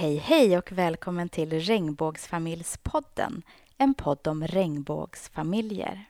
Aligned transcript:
Hej 0.00 0.16
hej 0.16 0.58
och 0.58 0.72
välkommen 0.72 1.28
till 1.28 1.60
Regnbågsfamiljspodden, 1.60 3.42
en 3.78 3.94
podd 3.94 4.26
om 4.26 4.46
regnbågsfamiljer. 4.46 6.04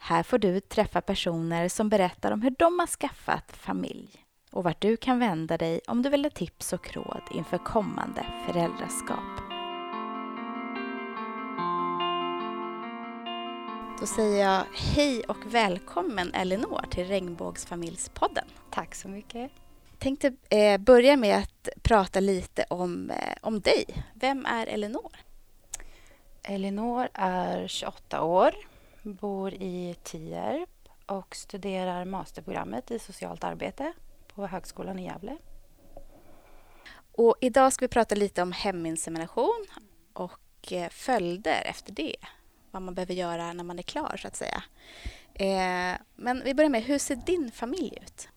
Här 0.00 0.22
får 0.22 0.38
du 0.38 0.60
träffa 0.60 1.00
personer 1.00 1.68
som 1.68 1.88
berättar 1.88 2.32
om 2.32 2.42
hur 2.42 2.54
de 2.58 2.78
har 2.78 2.86
skaffat 2.86 3.56
familj 3.56 4.24
och 4.50 4.64
vart 4.64 4.80
du 4.80 4.96
kan 4.96 5.18
vända 5.18 5.58
dig 5.58 5.80
om 5.86 6.02
du 6.02 6.10
vill 6.10 6.24
ha 6.24 6.30
tips 6.30 6.72
och 6.72 6.94
råd 6.94 7.22
inför 7.30 7.58
kommande 7.58 8.26
föräldraskap. 8.46 9.40
Då 14.00 14.06
säger 14.06 14.44
jag 14.44 14.64
hej 14.74 15.24
och 15.24 15.46
välkommen 15.46 16.34
Elinor 16.34 16.84
till 16.90 17.06
Regnbågsfamiljspodden. 17.06 18.46
Tack 18.70 18.94
så 18.94 19.08
mycket. 19.08 19.65
Tänkte 19.98 20.32
eh, 20.50 20.78
börja 20.78 21.16
med 21.16 21.38
att 21.38 21.68
prata 21.82 22.20
lite 22.20 22.64
om, 22.70 23.10
eh, 23.10 23.34
om 23.40 23.60
dig. 23.60 23.84
Vem 24.14 24.46
är 24.46 24.66
Elinor? 24.66 25.12
Elinor 26.42 27.08
är 27.14 27.68
28 27.68 28.22
år, 28.22 28.54
bor 29.02 29.54
i 29.54 29.96
Tierp 30.02 30.88
och 31.06 31.36
studerar 31.36 32.04
masterprogrammet 32.04 32.90
i 32.90 32.98
socialt 32.98 33.44
arbete 33.44 33.92
på 34.34 34.46
Högskolan 34.46 34.98
i 34.98 35.04
Gävle. 35.04 35.36
Och 37.12 37.36
idag 37.40 37.72
ska 37.72 37.84
vi 37.84 37.88
prata 37.88 38.14
lite 38.14 38.42
om 38.42 38.52
heminsemination 38.52 39.66
och 40.12 40.72
eh, 40.72 40.88
följder 40.88 41.62
efter 41.64 41.92
det. 41.92 42.16
Vad 42.70 42.82
man 42.82 42.94
behöver 42.94 43.14
göra 43.14 43.52
när 43.52 43.64
man 43.64 43.78
är 43.78 43.82
klar, 43.82 44.16
så 44.16 44.28
att 44.28 44.36
säga. 44.36 44.62
Eh, 45.34 45.98
men 46.16 46.42
vi 46.44 46.54
börjar 46.54 46.70
med, 46.70 46.82
hur 46.82 46.98
ser 46.98 47.16
din 47.16 47.50
familj 47.52 47.98
ut? 48.02 48.28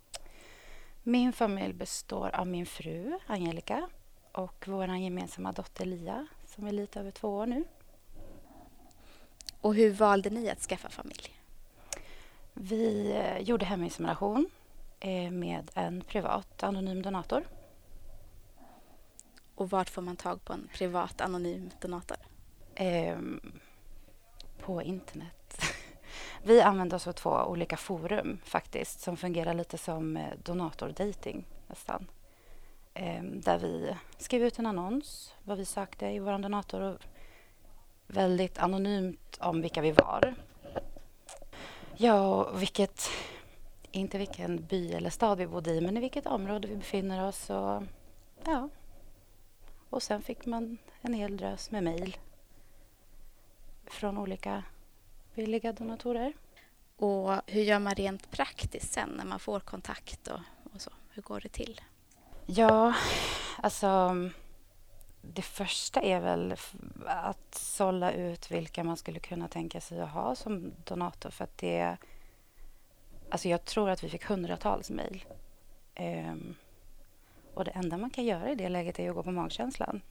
Min 1.04 1.34
familj 1.34 1.74
består 1.74 2.36
av 2.36 2.48
min 2.48 2.66
fru 2.66 3.20
Angelica 3.28 3.90
och 4.32 4.66
vår 4.68 4.88
gemensamma 4.88 5.52
dotter 5.52 5.86
Lia 5.86 6.28
som 6.46 6.68
är 6.68 6.72
lite 6.72 7.00
över 7.00 7.12
två 7.12 7.28
år 7.30 7.46
nu. 7.46 7.64
Och 9.62 9.76
hur 9.76 9.94
valde 9.94 10.30
ni 10.30 10.50
att 10.50 10.60
skaffa 10.60 10.90
familj? 10.90 11.40
Vi 12.54 13.12
eh, 13.12 13.38
gjorde 13.38 13.66
heminsemination 13.66 14.50
eh, 15.00 15.32
med 15.32 15.72
en 15.74 16.02
privat 16.02 16.64
anonym 16.64 17.02
donator. 17.02 17.44
Och 19.56 19.70
vart 19.70 19.90
får 19.90 20.02
man 20.02 20.16
tag 20.16 20.46
på 20.46 20.54
en 20.54 20.70
privat 20.74 21.22
anonym 21.22 21.70
donator? 21.82 22.18
Ehm, 22.76 23.60
på 24.60 24.82
internet. 24.82 25.39
Vi 26.44 26.62
använder 26.62 26.96
oss 26.96 27.08
av 27.08 27.12
två 27.12 27.30
olika 27.30 27.78
forum 27.78 28.40
faktiskt 28.44 29.00
som 29.00 29.18
fungerar 29.18 29.54
lite 29.54 29.78
som 29.78 30.18
eh, 30.18 30.34
donatordating 30.44 31.46
nästan. 31.68 32.08
Ehm, 32.94 33.42
där 33.42 33.58
vi 33.58 33.96
skrev 34.18 34.44
ut 34.44 34.60
en 34.60 34.66
annons 34.66 35.36
vad 35.44 35.58
vi 35.58 35.66
sökte 35.66 36.08
i 36.08 36.20
vår 36.20 36.38
donator 36.38 36.82
och 36.82 36.98
väldigt 38.08 38.58
anonymt 38.58 39.38
om 39.42 39.62
vilka 39.62 39.82
vi 39.82 39.92
var. 39.92 40.36
Ja, 41.96 42.44
och 42.46 42.62
vilket, 42.62 43.10
inte 43.92 44.18
vilken 44.18 44.66
by 44.66 44.92
eller 44.92 45.10
stad 45.10 45.38
vi 45.38 45.48
bodde 45.48 45.72
i 45.72 45.82
men 45.82 45.98
i 45.98 46.00
vilket 46.00 46.26
område 46.26 46.68
vi 46.68 46.76
befinner 46.76 47.28
oss 47.28 47.50
och 47.50 47.84
ja. 48.46 48.70
Och 49.90 50.04
sen 50.04 50.22
fick 50.22 50.46
man 50.46 50.78
en 51.02 51.14
hel 51.14 51.38
drös 51.38 51.72
med 51.72 51.84
mejl 51.84 52.18
från 53.86 54.18
olika 54.18 54.64
villiga 55.34 55.74
donatorer. 55.74 56.34
Och 56.96 57.42
hur 57.46 57.62
gör 57.62 57.80
man 57.80 57.96
rent 57.96 58.32
praktiskt 58.32 58.94
sen 58.94 59.10
när 59.10 59.26
man 59.26 59.40
får 59.40 59.60
kontakt 59.60 60.28
och, 60.28 60.40
och 60.74 60.82
så? 60.82 60.92
Hur 61.10 61.22
går 61.22 61.40
det 61.40 61.50
till? 61.50 61.82
Ja, 62.46 62.94
alltså 63.58 64.16
det 65.22 65.42
första 65.42 66.02
är 66.02 66.20
väl 66.20 66.56
att 67.06 67.56
sålla 67.56 68.12
ut 68.12 68.52
vilka 68.52 68.84
man 68.84 68.98
skulle 68.98 69.20
kunna 69.20 69.48
tänka 69.48 69.82
sig 69.82 70.02
att 70.02 70.10
ha 70.10 70.36
som 70.36 70.72
donator 70.86 71.30
för 71.30 71.44
att 71.44 71.58
det 71.58 71.98
Alltså 73.32 73.50
jag 73.50 73.66
tror 73.66 73.90
att 73.90 74.04
vi 74.04 74.10
fick 74.10 74.26
hundratals 74.26 74.90
mejl. 74.90 75.26
Um, 76.00 76.56
och 77.54 77.66
det 77.66 77.72
enda 77.72 77.98
man 77.98 78.10
kan 78.10 78.26
göra 78.26 78.50
i 78.52 78.56
det 78.56 78.70
läget 78.70 79.00
är 79.00 79.10
att 79.10 79.16
gå 79.16 79.24
på 79.24 79.32
magkänslan. 79.32 80.02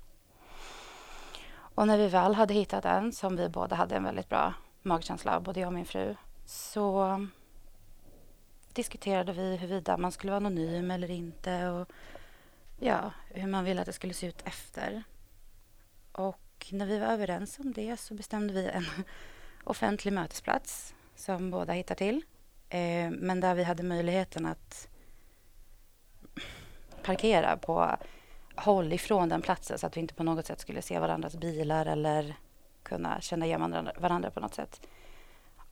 Och 1.51 1.87
när 1.87 1.99
vi 1.99 2.09
väl 2.09 2.35
hade 2.35 2.55
hittat 2.55 2.85
en 2.85 3.13
som 3.13 3.37
vi 3.37 3.49
båda 3.49 3.77
hade 3.77 3.97
en 3.97 4.05
väldigt 4.05 4.29
bra 4.29 4.55
magkänsla, 4.83 5.41
både 5.41 5.61
jag 5.61 5.67
och 5.67 5.73
min 5.73 5.85
fru, 5.85 6.17
så 6.47 7.27
diskuterade 8.73 9.33
vi 9.33 9.57
huruvida 9.57 9.97
man 9.97 10.13
skulle 10.13 10.33
vara 10.33 10.47
anonym 10.47 10.91
eller 10.91 11.11
inte 11.11 11.69
och 11.69 11.89
ja, 12.81 13.13
hur 13.31 13.47
man 13.47 13.65
ville 13.65 13.81
att 13.81 13.87
det 13.87 13.93
skulle 13.93 14.15
se 14.15 14.27
ut 14.27 14.43
efter. 14.47 15.03
Och 16.13 16.67
när 16.71 16.87
vi 16.87 16.99
var 16.99 17.07
överens 17.07 17.59
om 17.59 17.73
det 17.73 17.97
så 17.97 18.15
bestämde 18.15 18.55
vi 18.55 18.69
en 18.69 18.87
offentlig 19.65 20.13
mötesplats 20.13 20.95
som 21.15 21.51
båda 21.51 21.73
hittar 21.73 21.95
till. 21.95 22.23
Eh, 22.69 23.11
men 23.11 23.41
där 23.41 23.55
vi 23.55 23.65
hade 23.65 23.83
möjligheten 23.83 24.47
att 24.47 24.89
parkera 27.03 27.57
på 27.57 27.97
håll 28.57 28.93
ifrån 28.93 29.29
den 29.29 29.43
platsen 29.43 29.79
så 29.79 29.87
att 29.87 29.97
vi 29.97 30.01
inte 30.01 30.15
på 30.15 30.23
något 30.23 30.47
sätt 30.47 30.61
skulle 30.61 30.83
se 30.83 30.99
varandras 30.99 31.37
bilar 31.37 31.87
eller 31.87 32.37
kunna 32.83 33.21
känna 33.21 33.47
igen 33.47 33.91
varandra 33.99 34.31
på 34.31 34.41
något 34.41 34.55
sätt. 34.55 34.81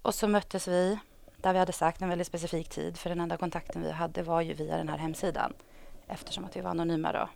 Och 0.02 0.14
så 0.14 0.28
möttes 0.28 0.68
vi 0.68 0.98
där 1.36 1.52
vi 1.52 1.58
hade 1.58 1.72
sagt 1.72 2.02
en 2.02 2.08
väldigt 2.08 2.26
specifik 2.26 2.68
tid 2.68 2.96
för 2.98 3.10
den 3.10 3.20
enda 3.20 3.36
kontakten 3.36 3.82
vi 3.82 3.90
hade 3.90 4.22
var 4.22 4.40
ju 4.40 4.54
via 4.54 4.76
den 4.76 4.88
här 4.88 4.98
hemsidan 4.98 5.52
eftersom 6.06 6.44
att 6.44 6.56
vi 6.56 6.60
var 6.60 6.70
anonyma 6.70 7.12
då. 7.12 7.28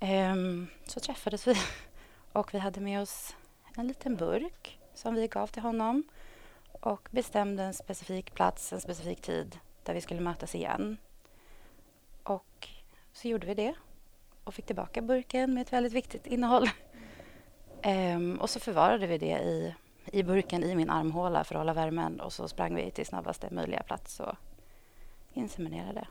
Ehm, 0.00 0.66
så 0.86 1.00
träffades 1.00 1.46
vi 1.46 1.54
och 2.32 2.54
vi 2.54 2.58
hade 2.58 2.80
med 2.80 3.00
oss 3.00 3.36
en 3.76 3.88
liten 3.88 4.16
burk 4.16 4.78
som 4.94 5.14
vi 5.14 5.28
gav 5.28 5.46
till 5.46 5.62
honom 5.62 6.02
och 6.72 7.08
bestämde 7.10 7.62
en 7.62 7.74
specifik 7.74 8.34
plats, 8.34 8.72
en 8.72 8.80
specifik 8.80 9.22
tid 9.22 9.58
där 9.82 9.94
vi 9.94 10.00
skulle 10.00 10.20
mötas 10.20 10.54
igen. 10.54 10.96
Och 12.22 12.68
så 13.12 13.28
gjorde 13.28 13.46
vi 13.46 13.54
det 13.54 13.74
och 14.44 14.54
fick 14.54 14.66
tillbaka 14.66 15.02
burken 15.02 15.54
med 15.54 15.60
ett 15.60 15.72
väldigt 15.72 15.92
viktigt 15.92 16.26
innehåll. 16.26 16.70
Ehm, 17.82 18.38
och 18.40 18.50
så 18.50 18.60
förvarade 18.60 19.06
vi 19.06 19.18
det 19.18 19.38
i, 19.38 19.74
i 20.12 20.22
burken 20.22 20.64
i 20.64 20.74
min 20.74 20.90
armhåla 20.90 21.44
för 21.44 21.54
att 21.54 21.60
hålla 21.60 21.72
värmen 21.72 22.20
och 22.20 22.32
så 22.32 22.48
sprang 22.48 22.74
vi 22.74 22.90
till 22.90 23.06
snabbaste 23.06 23.48
möjliga 23.50 23.82
plats 23.82 24.20
och 24.20 24.34
inseminerade 25.34 26.06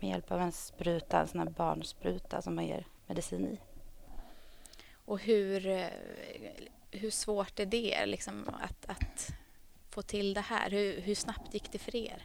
med 0.00 0.10
hjälp 0.10 0.32
av 0.32 0.40
en 0.40 0.52
spruta, 0.52 1.20
en 1.20 1.28
sån 1.28 1.40
här 1.40 1.48
barnspruta 1.48 2.42
som 2.42 2.54
man 2.54 2.66
ger 2.66 2.86
medicin 3.06 3.46
i. 3.46 3.58
Och 5.04 5.20
hur, 5.20 5.66
eh, 5.66 5.86
hur 6.90 7.10
svårt 7.10 7.60
är 7.60 7.66
det 7.66 8.06
liksom, 8.06 8.50
att, 8.62 8.90
att 8.90 9.28
få 9.90 10.02
till 10.02 10.34
det 10.34 10.40
här? 10.40 10.70
Hur, 10.70 11.00
hur 11.00 11.14
snabbt 11.14 11.54
gick 11.54 11.72
det 11.72 11.78
för 11.78 11.96
er? 11.96 12.22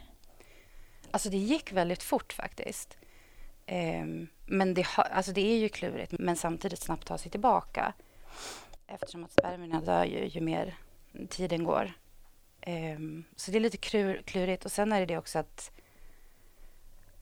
Alltså 1.10 1.30
det 1.30 1.36
gick 1.36 1.72
väldigt 1.72 2.02
fort 2.02 2.32
faktiskt. 2.32 2.96
Um, 3.66 4.28
men 4.46 4.74
det, 4.74 4.86
alltså 4.96 5.32
det 5.32 5.40
är 5.40 5.58
ju 5.58 5.68
klurigt 5.68 6.12
men 6.18 6.36
samtidigt 6.36 6.80
snabbt 6.80 7.06
ta 7.06 7.18
sig 7.18 7.30
tillbaka 7.30 7.92
eftersom 8.90 9.24
att 9.24 9.32
spermierna 9.32 9.80
dör 9.80 10.04
ju, 10.04 10.26
ju 10.26 10.40
mer 10.40 10.74
tiden 11.28 11.64
går. 11.64 11.92
Um, 12.66 13.24
så 13.36 13.50
det 13.50 13.58
är 13.58 13.60
lite 13.60 13.76
klurigt. 14.24 14.64
Och 14.64 14.72
sen 14.72 14.92
är 14.92 15.00
det 15.00 15.06
det 15.06 15.18
också 15.18 15.38
att 15.38 15.70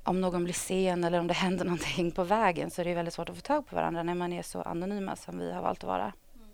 om 0.03 0.21
någon 0.21 0.45
blir 0.45 0.55
sen 0.55 1.05
eller 1.05 1.21
om 1.21 1.27
det 1.27 1.35
händer 1.35 1.65
någonting 1.65 2.11
på 2.11 2.25
vägen 2.25 2.71
så 2.71 2.81
är 2.81 2.85
det 2.85 2.95
väldigt 2.95 3.15
svårt 3.15 3.29
att 3.29 3.37
få 3.37 3.43
tag 3.43 3.67
på 3.67 3.77
varandra 3.77 4.03
när 4.03 4.15
man 4.15 4.33
är 4.33 4.43
så 4.43 4.63
anonyma 4.63 5.17
som 5.17 5.39
vi 5.39 5.53
har 5.53 5.63
valt 5.63 5.85
att 5.85 5.89
vara. 5.89 6.13
Mm. 6.35 6.49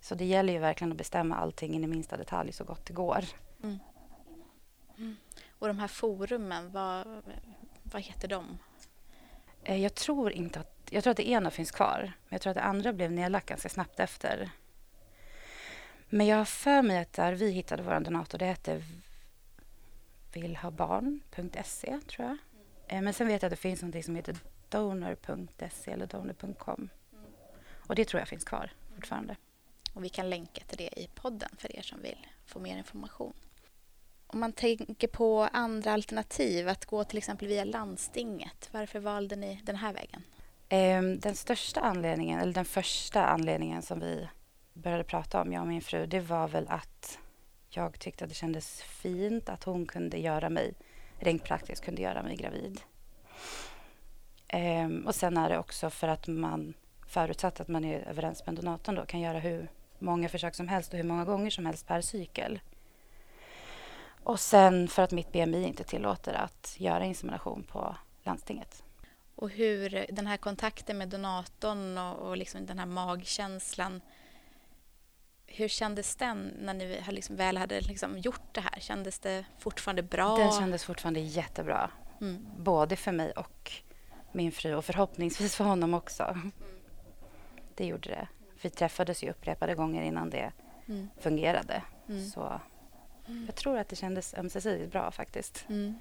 Så 0.00 0.14
det 0.14 0.24
gäller 0.24 0.52
ju 0.52 0.58
verkligen 0.58 0.92
att 0.92 0.98
bestämma 0.98 1.36
allting 1.36 1.74
in 1.74 1.84
i 1.84 1.86
minsta 1.86 2.16
detalj 2.16 2.52
så 2.52 2.64
gott 2.64 2.86
det 2.86 2.92
går. 2.92 3.24
Mm. 3.62 3.78
Mm. 4.98 5.16
Och 5.58 5.68
de 5.68 5.78
här 5.78 5.88
forumen, 5.88 6.72
vad, 6.72 7.06
vad 7.82 8.02
heter 8.02 8.28
de? 8.28 8.58
Eh, 9.68 9.82
jag 9.82 9.94
tror 9.94 10.32
inte 10.32 10.60
att... 10.60 10.72
Jag 10.90 11.02
tror 11.02 11.10
att 11.10 11.16
det 11.16 11.28
ena 11.28 11.50
finns 11.50 11.70
kvar. 11.70 12.00
Men 12.00 12.28
jag 12.28 12.40
tror 12.40 12.50
att 12.50 12.56
det 12.56 12.62
andra 12.62 12.92
blev 12.92 13.12
nedlagt 13.12 13.48
ganska 13.48 13.68
snabbt 13.68 14.00
efter. 14.00 14.50
Men 16.08 16.26
jag 16.26 16.36
har 16.36 16.44
för 16.44 16.82
mig 16.82 16.98
att 16.98 17.12
där 17.12 17.32
vi 17.32 17.50
hittade 17.50 17.82
vår 17.82 18.00
donator, 18.00 18.38
det 18.38 18.44
hette 18.44 18.82
villhabarn.se, 20.32 22.00
tror 22.06 22.26
jag. 22.26 22.36
Mm. 22.88 23.04
Men 23.04 23.14
sen 23.14 23.26
vet 23.26 23.42
jag 23.42 23.48
att 23.48 23.52
det 23.52 23.56
finns 23.56 23.82
något 23.82 24.04
som 24.04 24.16
heter 24.16 24.36
donor.se 24.68 25.90
eller 25.90 26.06
donor.com. 26.06 26.88
Mm. 27.12 27.24
Och 27.86 27.94
det 27.94 28.04
tror 28.04 28.20
jag 28.20 28.28
finns 28.28 28.44
kvar 28.44 28.70
fortfarande. 28.94 29.36
Och 29.92 30.04
vi 30.04 30.08
kan 30.08 30.30
länka 30.30 30.64
till 30.64 30.78
det 30.78 31.00
i 31.00 31.08
podden 31.14 31.50
för 31.58 31.76
er 31.76 31.82
som 31.82 32.02
vill 32.02 32.26
få 32.46 32.58
mer 32.58 32.78
information. 32.78 33.34
Om 34.26 34.40
man 34.40 34.52
tänker 34.52 35.08
på 35.08 35.48
andra 35.52 35.92
alternativ, 35.92 36.68
att 36.68 36.86
gå 36.86 37.04
till 37.04 37.18
exempel 37.18 37.48
via 37.48 37.64
landstinget. 37.64 38.68
Varför 38.72 38.98
valde 38.98 39.36
ni 39.36 39.60
den 39.64 39.76
här 39.76 39.92
vägen? 39.92 40.22
Ehm, 40.68 41.20
den 41.20 41.36
största 41.36 41.80
anledningen, 41.80 42.40
eller 42.40 42.52
den 42.52 42.64
första 42.64 43.26
anledningen 43.26 43.82
som 43.82 44.00
vi 44.00 44.28
började 44.72 45.04
prata 45.04 45.40
om, 45.40 45.52
jag 45.52 45.62
och 45.62 45.68
min 45.68 45.80
fru, 45.80 46.06
det 46.06 46.20
var 46.20 46.48
väl 46.48 46.68
att 46.68 47.18
jag 47.68 47.98
tyckte 47.98 48.24
att 48.24 48.30
det 48.30 48.36
kändes 48.36 48.82
fint 48.82 49.48
att 49.48 49.64
hon 49.64 49.86
kunde 49.86 50.18
göra 50.18 50.50
mig, 50.50 50.74
rent 51.18 51.44
praktiskt 51.44 51.84
kunde 51.84 52.02
göra 52.02 52.22
mig 52.22 52.36
gravid. 52.36 52.80
Ehm, 54.48 55.06
och 55.06 55.14
sen 55.14 55.36
är 55.36 55.48
det 55.48 55.58
också 55.58 55.90
för 55.90 56.08
att 56.08 56.26
man, 56.26 56.74
förutsatt 57.06 57.60
att 57.60 57.68
man 57.68 57.84
är 57.84 58.08
överens 58.08 58.46
med 58.46 58.54
donatorn 58.54 58.94
då, 58.94 59.06
kan 59.06 59.20
göra 59.20 59.38
hur 59.38 59.68
många 59.98 60.28
försök 60.28 60.54
som 60.54 60.68
helst 60.68 60.92
och 60.92 60.96
hur 60.96 61.04
många 61.04 61.24
gånger 61.24 61.50
som 61.50 61.66
helst 61.66 61.86
per 61.86 62.00
cykel. 62.00 62.60
Och 64.26 64.40
sen 64.40 64.88
för 64.88 65.02
att 65.02 65.12
mitt 65.12 65.32
BMI 65.32 65.64
inte 65.64 65.84
tillåter 65.84 66.34
att 66.34 66.74
göra 66.78 67.04
insemination 67.04 67.64
på 67.64 67.96
landstinget. 68.22 68.82
Och 69.34 69.50
hur 69.50 70.06
den 70.08 70.26
här 70.26 70.36
kontakten 70.36 70.98
med 70.98 71.08
donatorn 71.08 71.98
och, 71.98 72.28
och 72.28 72.36
liksom 72.36 72.66
den 72.66 72.78
här 72.78 72.86
magkänslan 72.86 74.00
hur 75.46 75.68
kändes 75.68 76.16
den 76.16 76.52
när 76.60 76.74
ni 76.74 77.02
liksom 77.08 77.36
väl 77.36 77.56
hade 77.56 77.80
liksom 77.80 78.18
gjort 78.18 78.54
det 78.54 78.60
här? 78.60 78.80
Kändes 78.80 79.18
det 79.18 79.44
fortfarande 79.58 80.02
bra? 80.02 80.36
Den 80.36 80.52
kändes 80.52 80.84
fortfarande 80.84 81.20
jättebra. 81.20 81.90
Mm. 82.20 82.46
Både 82.58 82.96
för 82.96 83.12
mig 83.12 83.32
och 83.32 83.72
min 84.32 84.52
fru 84.52 84.74
och 84.74 84.84
förhoppningsvis 84.84 85.56
för 85.56 85.64
honom 85.64 85.94
också. 85.94 86.22
Mm. 86.22 86.52
Det 87.74 87.86
gjorde 87.86 88.08
det. 88.08 88.28
Vi 88.62 88.70
träffades 88.70 89.22
ju 89.22 89.30
upprepade 89.30 89.74
gånger 89.74 90.02
innan 90.02 90.30
det 90.30 90.52
mm. 90.88 91.08
fungerade. 91.20 91.82
Mm. 93.28 93.46
Jag 93.46 93.54
tror 93.54 93.78
att 93.78 93.88
det 93.88 93.96
kändes 93.96 94.34
ömsesidigt 94.34 94.92
bra 94.92 95.10
faktiskt. 95.10 95.64
Mm. 95.68 95.94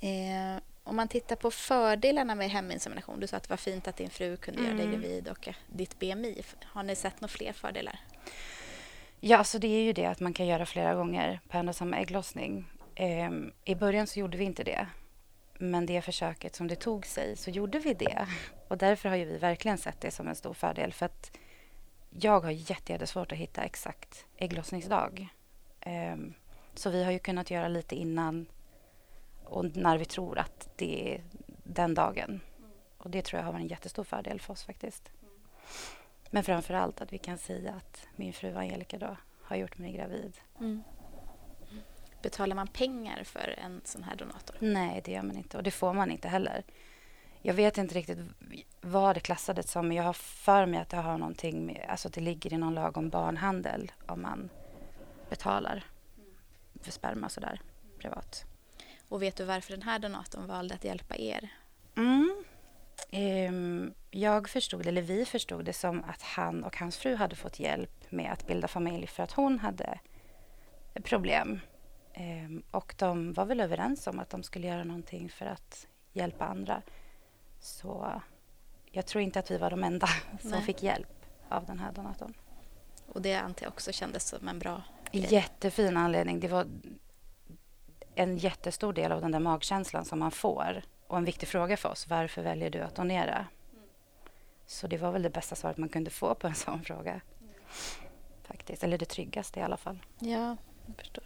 Eh, 0.00 0.62
om 0.84 0.96
man 0.96 1.08
tittar 1.08 1.36
på 1.36 1.50
fördelarna 1.50 2.34
med 2.34 2.50
heminsemination. 2.50 3.20
Du 3.20 3.26
sa 3.26 3.36
att 3.36 3.42
det 3.42 3.50
var 3.50 3.56
fint 3.56 3.88
att 3.88 3.96
din 3.96 4.10
fru 4.10 4.36
kunde 4.36 4.60
mm. 4.60 4.70
göra 4.70 4.76
dig 4.76 4.86
mm. 4.86 5.00
gravid 5.00 5.28
och 5.28 5.48
ditt 5.66 5.98
BMI. 5.98 6.42
Har 6.64 6.82
ni 6.82 6.96
sett 6.96 7.20
några 7.20 7.32
fler 7.32 7.52
fördelar? 7.52 8.00
Ja, 9.20 9.38
alltså 9.38 9.58
det 9.58 9.66
är 9.68 9.82
ju 9.82 9.92
det 9.92 10.06
att 10.06 10.20
man 10.20 10.32
kan 10.32 10.46
göra 10.46 10.66
flera 10.66 10.94
gånger 10.94 11.40
på 11.48 11.58
en 11.58 11.68
och 11.68 11.76
samma 11.76 11.96
ägglossning. 11.96 12.70
Eh, 12.94 13.30
I 13.64 13.74
början 13.74 14.06
så 14.06 14.20
gjorde 14.20 14.36
vi 14.36 14.44
inte 14.44 14.64
det. 14.64 14.86
Men 15.58 15.86
det 15.86 16.02
försöket 16.02 16.54
som 16.54 16.68
det 16.68 16.76
tog 16.76 17.06
sig 17.06 17.36
så 17.36 17.50
gjorde 17.50 17.78
vi 17.78 17.94
det. 17.94 18.26
Och 18.68 18.78
därför 18.78 19.08
har 19.08 19.16
ju 19.16 19.24
vi 19.24 19.38
verkligen 19.38 19.78
sett 19.78 20.00
det 20.00 20.10
som 20.10 20.28
en 20.28 20.34
stor 20.34 20.54
fördel. 20.54 20.92
För 20.92 21.06
att 21.06 21.30
jag 22.20 22.40
har 22.40 22.50
jättesvårt 22.50 23.32
att 23.32 23.38
hitta 23.38 23.62
exakt 23.62 24.26
ägglossningsdag. 24.36 25.28
Eh, 25.80 26.16
så 26.74 26.90
vi 26.90 27.04
har 27.04 27.12
ju 27.12 27.18
kunnat 27.18 27.50
göra 27.50 27.68
lite 27.68 27.96
innan 27.96 28.46
och 29.44 29.76
när 29.76 29.98
vi 29.98 30.04
tror 30.04 30.38
att 30.38 30.68
det 30.76 31.14
är 31.14 31.22
den 31.64 31.94
dagen. 31.94 32.40
Och 32.98 33.10
det 33.10 33.22
tror 33.22 33.38
jag 33.38 33.44
har 33.44 33.52
varit 33.52 33.62
en 33.62 33.68
jättestor 33.68 34.04
fördel 34.04 34.40
för 34.40 34.52
oss 34.52 34.64
faktiskt. 34.64 35.10
Men 36.30 36.44
framför 36.44 36.74
allt 36.74 37.00
att 37.00 37.12
vi 37.12 37.18
kan 37.18 37.38
säga 37.38 37.72
att 37.72 38.06
min 38.16 38.32
fru 38.32 38.56
Angelica 38.56 38.98
då 38.98 39.16
har 39.42 39.56
gjort 39.56 39.78
mig 39.78 39.92
gravid. 39.92 40.36
Mm. 40.60 40.82
Betalar 42.22 42.56
man 42.56 42.68
pengar 42.68 43.24
för 43.24 43.54
en 43.58 43.80
sån 43.84 44.02
här 44.02 44.16
donator? 44.16 44.56
Nej, 44.60 45.02
det 45.04 45.12
gör 45.12 45.22
man 45.22 45.36
inte 45.36 45.56
och 45.56 45.62
det 45.62 45.70
får 45.70 45.92
man 45.92 46.10
inte 46.10 46.28
heller. 46.28 46.64
Jag 47.46 47.54
vet 47.54 47.78
inte 47.78 47.94
riktigt 47.94 48.18
vad 48.80 49.16
det 49.16 49.20
klassades 49.20 49.70
som 49.70 49.88
men 49.88 49.96
jag 49.96 50.04
har 50.04 50.12
för 50.12 50.66
mig 50.66 50.80
att 50.80 50.88
det 50.88 50.96
har 50.96 51.18
någonting 51.18 51.66
med, 51.66 51.86
alltså 51.88 52.08
att 52.08 52.14
det 52.14 52.20
ligger 52.20 52.52
i 52.52 52.56
någon 52.56 52.74
lag 52.74 52.96
om 52.96 53.08
barnhandel 53.08 53.92
om 54.06 54.22
man 54.22 54.50
betalar 55.30 55.84
för 56.82 56.92
sperma 56.92 57.28
sådär 57.28 57.60
privat. 57.98 58.44
Och 59.08 59.22
vet 59.22 59.36
du 59.36 59.44
varför 59.44 59.70
den 59.70 59.82
här 59.82 59.98
donatorn 59.98 60.46
valde 60.46 60.74
att 60.74 60.84
hjälpa 60.84 61.16
er? 61.16 61.48
Mm. 61.96 62.44
Um, 63.12 63.94
jag 64.10 64.48
förstod, 64.48 64.86
eller 64.86 65.02
vi 65.02 65.24
förstod 65.24 65.64
det 65.64 65.72
som 65.72 66.04
att 66.04 66.22
han 66.22 66.64
och 66.64 66.76
hans 66.76 66.96
fru 66.96 67.16
hade 67.16 67.36
fått 67.36 67.60
hjälp 67.60 68.10
med 68.10 68.32
att 68.32 68.46
bilda 68.46 68.68
familj 68.68 69.06
för 69.06 69.22
att 69.22 69.32
hon 69.32 69.58
hade 69.58 69.98
problem. 71.02 71.60
Um, 72.16 72.62
och 72.70 72.94
de 72.98 73.32
var 73.32 73.44
väl 73.44 73.60
överens 73.60 74.06
om 74.06 74.18
att 74.18 74.30
de 74.30 74.42
skulle 74.42 74.66
göra 74.66 74.84
någonting 74.84 75.28
för 75.28 75.46
att 75.46 75.86
hjälpa 76.12 76.44
andra. 76.44 76.82
Så 77.64 78.22
jag 78.90 79.06
tror 79.06 79.22
inte 79.22 79.38
att 79.38 79.50
vi 79.50 79.58
var 79.58 79.70
de 79.70 79.84
enda 79.84 80.06
som 80.40 80.50
Nej. 80.50 80.62
fick 80.62 80.82
hjälp 80.82 81.26
av 81.48 81.66
den 81.66 81.78
här 81.78 81.92
donatorn. 81.92 82.34
Och 83.12 83.22
det 83.22 83.34
antar 83.34 83.64
jag 83.64 83.72
också 83.72 83.92
kändes 83.92 84.28
som 84.28 84.48
en 84.48 84.58
bra 84.58 84.82
grej. 85.12 85.34
Jättefin 85.34 85.96
anledning. 85.96 86.40
Det 86.40 86.48
var 86.48 86.66
en 88.14 88.36
jättestor 88.38 88.92
del 88.92 89.12
av 89.12 89.20
den 89.20 89.32
där 89.32 89.40
magkänslan 89.40 90.04
som 90.04 90.18
man 90.18 90.30
får. 90.30 90.82
Och 91.06 91.18
en 91.18 91.24
viktig 91.24 91.48
fråga 91.48 91.76
för 91.76 91.88
oss, 91.88 92.08
varför 92.08 92.42
väljer 92.42 92.70
du 92.70 92.80
att 92.80 92.94
donera? 92.94 93.34
Mm. 93.36 93.84
Så 94.66 94.86
det 94.86 94.98
var 94.98 95.12
väl 95.12 95.22
det 95.22 95.30
bästa 95.30 95.54
svaret 95.54 95.76
man 95.76 95.88
kunde 95.88 96.10
få 96.10 96.34
på 96.34 96.46
en 96.46 96.54
sån 96.64 96.84
fråga. 96.84 97.10
Mm. 97.10 97.54
Faktiskt, 98.42 98.84
eller 98.84 98.98
det 98.98 99.08
tryggaste 99.08 99.60
i 99.60 99.62
alla 99.62 99.76
fall. 99.76 99.98
Ja, 100.18 100.56
jag 100.86 100.96
förstår. 100.96 101.24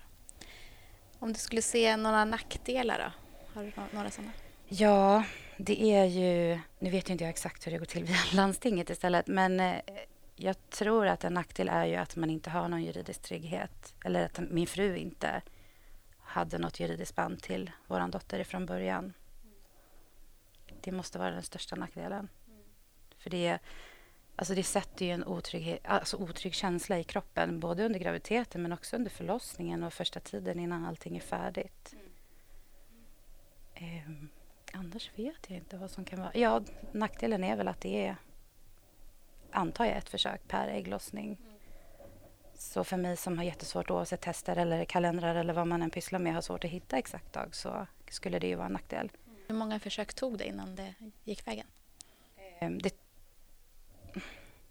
Om 1.18 1.32
du 1.32 1.38
skulle 1.38 1.62
se 1.62 1.96
några 1.96 2.24
nackdelar 2.24 2.98
då? 2.98 3.12
Har 3.54 3.64
du 3.64 3.96
några 3.96 4.10
sådana? 4.10 4.32
Ja, 4.68 5.24
det 5.58 5.82
är 5.82 6.04
ju... 6.04 6.58
Nu 6.78 6.90
vet 6.90 7.08
ju 7.08 7.12
inte 7.12 7.24
jag 7.24 7.30
exakt 7.30 7.66
hur 7.66 7.72
det 7.72 7.78
går 7.78 7.86
till 7.86 8.04
via 8.04 8.16
landstinget 8.32 8.90
istället, 8.90 9.26
men 9.26 9.60
eh, 9.60 9.80
jag 10.36 10.70
tror 10.70 11.06
att 11.06 11.24
en 11.24 11.34
nackdel 11.34 11.68
är 11.68 11.86
ju 11.86 11.94
att 11.94 12.16
man 12.16 12.30
inte 12.30 12.50
har 12.50 12.68
någon 12.68 12.82
juridisk 12.82 13.22
trygghet. 13.22 13.94
Eller 14.04 14.24
att 14.24 14.38
min 14.38 14.66
fru 14.66 14.96
inte 14.96 15.42
hade 16.18 16.58
något 16.58 16.80
juridiskt 16.80 17.14
band 17.14 17.42
till 17.42 17.70
vår 17.86 18.08
dotter 18.08 18.44
från 18.44 18.66
början. 18.66 19.12
Det 20.80 20.92
måste 20.92 21.18
vara 21.18 21.30
den 21.30 21.42
största 21.42 21.76
nackdelen. 21.76 22.28
För 23.18 23.30
det, 23.30 23.58
alltså 24.36 24.54
det 24.54 24.62
sätter 24.62 25.06
ju 25.06 25.12
en 25.12 25.42
alltså 25.84 26.16
otrygg 26.16 26.54
känsla 26.54 26.98
i 26.98 27.04
kroppen 27.04 27.60
både 27.60 27.84
under 27.86 28.00
graviditeten 28.00 28.62
men 28.62 28.72
också 28.72 28.96
under 28.96 29.10
förlossningen 29.10 29.82
och 29.82 29.92
första 29.92 30.20
tiden 30.20 30.60
innan 30.60 30.84
allting 30.84 31.16
är 31.16 31.20
färdigt. 31.20 31.94
Eh, 33.74 34.10
annars 34.78 35.10
vet 35.16 35.50
jag 35.50 35.56
inte 35.56 35.76
vad 35.76 35.90
som 35.90 36.04
kan 36.04 36.20
vara... 36.20 36.30
Ja, 36.34 36.62
nackdelen 36.92 37.44
är 37.44 37.56
väl 37.56 37.68
att 37.68 37.80
det 37.80 38.06
är, 38.06 38.16
antar 39.50 39.84
jag, 39.84 39.96
ett 39.96 40.08
försök 40.08 40.48
per 40.48 40.68
ägglossning. 40.68 41.38
Så 42.54 42.84
för 42.84 42.96
mig 42.96 43.16
som 43.16 43.38
har 43.38 43.44
jättesvårt 43.44 43.90
oavsett 43.90 44.20
tester 44.20 44.56
eller 44.56 44.84
kalendrar 44.84 45.34
eller 45.34 45.52
vad 45.52 45.66
man 45.66 45.82
än 45.82 45.90
pysslar 45.90 46.18
med 46.18 46.34
har 46.34 46.40
svårt 46.40 46.64
att 46.64 46.70
hitta 46.70 46.98
exakt 46.98 47.32
dag 47.32 47.54
så 47.54 47.86
skulle 48.10 48.38
det 48.38 48.46
ju 48.46 48.54
vara 48.54 48.66
en 48.66 48.72
nackdel. 48.72 49.10
Hur 49.46 49.54
många 49.54 49.80
försök 49.80 50.14
tog 50.14 50.38
det 50.38 50.44
innan 50.44 50.74
det 50.74 50.94
gick 51.24 51.46
vägen? 51.46 51.66
Ehm, 52.58 52.78
det, 52.78 52.94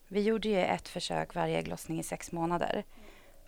vi 0.07 0.21
gjorde 0.21 0.49
ju 0.49 0.57
ett 0.57 0.87
försök 0.87 1.35
varje 1.35 1.57
ägglossning 1.57 1.99
i 1.99 2.03
sex 2.03 2.31
månader. 2.31 2.83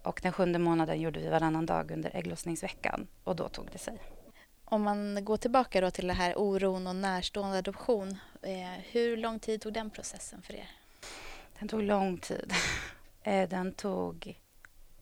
Och 0.04 0.20
den 0.24 0.32
sjunde 0.32 0.60
månaden 0.60 1.02
gjorde 1.02 1.20
vi 1.20 1.30
varannan 1.30 1.66
dag 1.66 1.92
under 1.92 2.16
ägglossningsveckan 2.16 3.08
och 3.24 3.36
då 3.36 3.50
tog 3.50 3.72
det 3.72 3.78
sig. 3.78 4.00
Om 4.72 4.84
man 4.84 5.26
går 5.26 5.38
tillbaka 5.38 5.82
då 5.82 5.92
till 5.92 6.08
det 6.08 6.14
här 6.14 6.34
oron 6.38 6.88
och 6.88 6.96
närstående 6.96 7.58
adoption. 7.58 8.18
Eh, 8.42 8.82
hur 8.92 9.18
lång 9.18 9.40
tid 9.40 9.62
tog 9.62 9.74
den 9.74 9.90
processen 9.90 10.42
för 10.42 10.54
er? 10.54 10.70
Den 11.60 11.68
tog 11.68 11.84
lång 11.84 12.18
tid. 12.18 12.54
Eh, 13.24 13.50
den 13.50 13.74
tog 13.74 14.40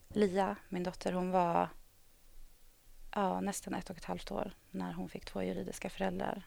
Lia, 0.08 0.56
min 0.70 0.84
dotter, 0.84 1.12
hon 1.12 1.32
var 1.32 1.70
ja, 3.16 3.42
nästan 3.42 3.74
ett 3.74 3.90
och 3.90 3.98
ett 3.98 4.06
halvt 4.06 4.32
år 4.32 4.52
när 4.72 4.94
hon 4.94 5.10
fick 5.10 5.26
två 5.26 5.44
juridiska 5.44 5.90
föräldrar. 5.90 6.44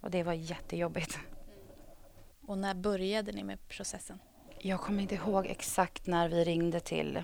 Och 0.00 0.10
det 0.10 0.22
var 0.22 0.32
jättejobbigt. 0.32 1.18
Och 2.46 2.58
när 2.58 2.74
började 2.74 3.32
ni 3.32 3.44
med 3.44 3.68
processen? 3.68 4.18
Jag 4.58 4.80
kommer 4.80 5.02
inte 5.02 5.14
ihåg 5.14 5.46
exakt 5.46 6.06
när 6.06 6.28
vi 6.28 6.44
ringde 6.44 6.80
till, 6.80 7.22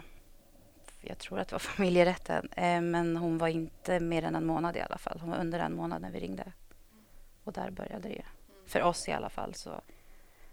jag 1.06 1.18
tror 1.18 1.38
att 1.38 1.49
det 1.49 1.54
var 1.54 1.58
familjerätten, 1.58 2.49
eh, 2.56 2.80
men 2.80 3.16
hon 3.16 3.38
var 3.38 3.49
inte 3.49 4.00
mer 4.00 4.23
än 4.23 4.34
en 4.34 4.46
månad 4.46 4.76
i 4.76 4.80
alla 4.80 4.99
fall. 4.99 5.18
Hon 5.20 5.30
var 5.30 5.38
under 5.38 5.58
en 5.58 5.75
månad 5.75 6.02
när 6.02 6.11
vi 6.11 6.20
ringde. 6.20 6.52
Och 7.44 7.52
där 7.52 7.70
började 7.70 8.08
det 8.08 8.14
ju. 8.14 8.23
För 8.66 8.82
oss 8.82 9.08
i 9.08 9.12
alla 9.12 9.30
fall. 9.30 9.54
Så. 9.54 9.80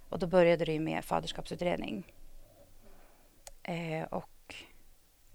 Och 0.10 0.20
då 0.20 0.28
började 0.28 0.66
det 0.66 0.80
med 0.80 1.06
faderskapsutredning. 1.06 2.14
Eh, 3.64 4.04
och 4.04 4.56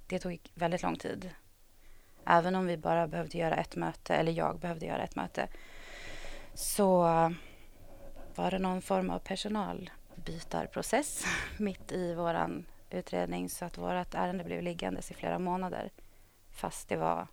det 0.07 0.19
tog 0.19 0.39
väldigt 0.55 0.83
lång 0.83 0.97
tid. 0.97 1.31
Även 2.27 2.55
om 2.55 2.67
vi 2.67 2.77
bara 2.77 3.09
behövde 3.09 3.39
göra 3.39 3.57
ett 3.57 3.77
möte, 3.77 4.15
eller 4.15 4.33
jag 4.33 4.59
behövde 4.59 4.87
göra 4.87 5.03
ett 5.03 5.17
möte, 5.17 5.49
så 6.55 7.01
var 8.35 8.51
det 8.51 8.59
någon 8.59 8.83
form 8.83 9.11
av 9.11 9.19
personalbytarprocess 9.19 11.25
mitt 11.59 11.93
i 11.93 12.15
vår 12.15 12.65
utredning 12.91 13.49
så 13.49 13.65
att 13.65 13.79
vårt 13.79 14.15
ärende 14.15 14.45
blev 14.45 14.63
liggandes 14.63 15.11
i 15.11 15.15
flera 15.15 15.39
månader 15.39 15.91
fast 16.51 16.89
det 16.89 16.97
var 16.97 17.27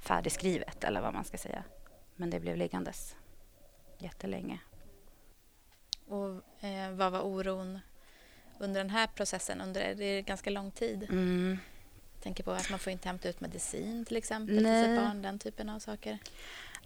färdigskrivet 0.00 0.84
eller 0.84 1.00
vad 1.00 1.14
man 1.14 1.24
ska 1.24 1.38
säga. 1.38 1.64
Men 2.16 2.30
det 2.30 2.40
blev 2.40 2.56
liggandes 2.56 3.16
jättelänge. 3.98 4.58
Och 6.06 6.64
eh, 6.64 6.92
vad 6.92 7.12
var 7.12 7.20
oron 7.20 7.78
under 8.58 8.80
den 8.80 8.90
här 8.90 9.06
processen? 9.06 9.60
Under 9.60 9.94
det 9.94 10.04
är 10.04 10.22
ganska 10.22 10.50
lång 10.50 10.70
tid. 10.70 11.02
Mm. 11.02 11.58
Jag 12.14 12.22
tänker 12.22 12.44
på 12.44 12.50
att 12.50 12.70
man 12.70 12.78
får 12.78 12.92
inte 12.92 13.08
hämta 13.08 13.28
ut 13.28 13.40
medicin 13.40 14.04
till 14.04 14.16
exempel 14.16 14.62
Nej. 14.62 14.84
till 14.84 14.94
sitt 14.94 15.04
barn, 15.04 15.22
den 15.22 15.38
typen 15.38 15.68
av 15.68 15.78
saker. 15.78 16.18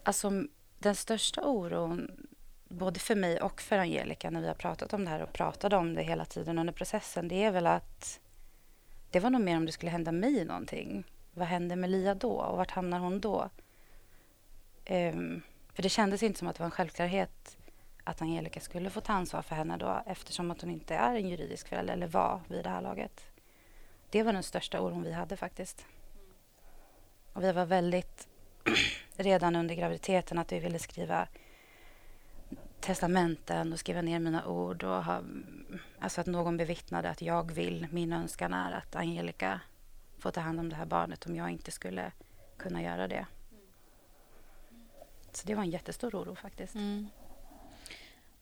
Alltså 0.03 0.45
den 0.79 0.95
största 0.95 1.45
oron 1.45 2.26
både 2.68 3.00
för 3.00 3.14
mig 3.14 3.40
och 3.40 3.61
för 3.61 3.78
Angelica 3.78 4.30
när 4.30 4.40
vi 4.40 4.46
har 4.46 4.54
pratat 4.54 4.92
om 4.92 5.04
det 5.04 5.11
här 5.11 5.23
och 5.23 5.32
pratade 5.32 5.76
om 5.76 5.94
det 5.94 6.02
hela 6.02 6.25
tiden 6.25 6.58
under 6.58 6.73
processen 6.73 7.28
det 7.28 7.44
är 7.44 7.50
väl 7.50 7.66
att 7.66 8.20
det 9.11 9.20
var 9.20 9.30
nog 9.30 9.40
mer 9.40 9.56
om 9.56 9.66
det 9.66 9.73
skulle 9.73 9.90
hända 9.90 10.12
mig 10.12 10.44
någonting. 10.44 11.04
Vad 11.35 11.49
händer 11.49 11.76
med 11.76 11.90
Lia 11.90 12.14
då 12.14 12.32
och 12.32 12.56
vart 12.56 12.70
hamnar 12.70 12.99
hon 12.99 13.20
då? 13.20 13.50
Um, 14.90 15.42
För 15.73 15.82
det 15.82 15.88
kändes 15.88 16.23
inte 16.23 16.38
som 16.38 16.49
att 16.49 16.56
det 16.56 16.61
var 16.61 16.66
en 16.66 16.70
självklarhet 16.70 17.56
att 18.04 18.23
Angelica 18.23 18.61
skulle 18.61 18.90
få 18.90 19.00
ta 19.00 19.12
ansvar 19.12 19.42
för 19.42 19.54
henne 19.54 19.76
då 19.76 20.02
eftersom 20.06 20.50
att 20.50 20.61
hon 20.61 20.70
inte 20.70 20.94
är 20.94 21.14
en 21.14 21.28
juridisk 21.28 21.68
förälder 21.68 21.94
eller 21.94 22.06
var 22.06 22.40
vid 22.49 22.64
det 22.64 22.70
här 22.70 22.80
laget. 22.80 23.25
Det 24.11 24.23
var 24.23 24.32
den 24.32 24.42
största 24.42 24.80
oron 24.80 25.02
vi 25.02 25.12
hade 25.12 25.37
faktiskt. 25.37 25.87
Och 27.32 27.44
vi 27.44 27.52
var 27.52 27.66
väldigt 27.66 28.28
redan 29.16 29.56
under 29.56 29.75
graviditeten 29.75 30.38
att 30.38 30.52
vi 30.52 30.58
ville 30.58 30.78
skriva 30.78 31.28
testamenten 32.87 33.73
och 33.73 33.78
skriva 33.78 34.02
ner 34.02 34.19
mina 34.19 34.47
ord 34.47 34.85
och 34.85 35.05
ha, 35.05 35.23
alltså 35.99 36.21
att 36.21 36.26
någon 36.26 36.57
bevittnade 36.57 37.11
att 37.11 37.23
jag 37.23 37.52
vill, 37.52 37.87
min 37.90 38.12
önskan 38.12 38.55
är 38.55 38.73
att 38.73 38.97
Angelica 38.97 39.61
får 40.19 40.31
ta 40.31 40.40
hand 40.40 40.61
om 40.61 40.69
det 40.69 40.76
här 40.76 40.87
barnet 40.87 41.26
om 41.26 41.37
jag 41.37 41.50
inte 41.50 41.71
skulle 41.71 42.12
kunna 42.57 42.83
göra 42.83 43.09
det. 43.09 43.26
Så 45.33 45.47
det 45.47 45.55
var 45.55 45.62
en 45.62 45.71
jättestor 45.71 46.14
oro 46.16 46.35
faktiskt. 46.35 46.75
Mm. 46.75 47.07